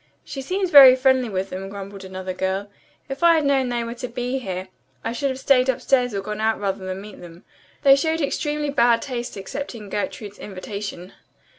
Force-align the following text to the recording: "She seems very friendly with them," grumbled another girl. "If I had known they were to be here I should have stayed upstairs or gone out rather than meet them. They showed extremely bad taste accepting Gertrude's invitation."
"She 0.23 0.41
seems 0.41 0.71
very 0.71 0.95
friendly 0.95 1.29
with 1.29 1.51
them," 1.51 1.69
grumbled 1.69 2.03
another 2.03 2.33
girl. 2.33 2.71
"If 3.07 3.21
I 3.21 3.35
had 3.35 3.45
known 3.45 3.69
they 3.69 3.83
were 3.83 3.93
to 3.93 4.07
be 4.07 4.39
here 4.39 4.69
I 5.03 5.11
should 5.11 5.29
have 5.29 5.37
stayed 5.39 5.69
upstairs 5.69 6.15
or 6.15 6.21
gone 6.21 6.41
out 6.41 6.59
rather 6.59 6.83
than 6.83 6.99
meet 7.01 7.21
them. 7.21 7.45
They 7.83 7.95
showed 7.95 8.19
extremely 8.19 8.71
bad 8.71 9.03
taste 9.03 9.37
accepting 9.37 9.89
Gertrude's 9.89 10.39
invitation." 10.39 11.13